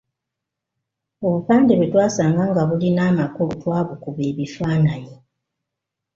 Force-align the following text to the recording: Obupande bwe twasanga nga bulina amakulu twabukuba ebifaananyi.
Obupande 1.25 1.71
bwe 1.75 1.87
twasanga 1.91 2.41
nga 2.49 2.61
bulina 2.67 3.01
amakulu 3.11 3.51
twabukuba 3.61 4.21
ebifaananyi. 4.31 5.15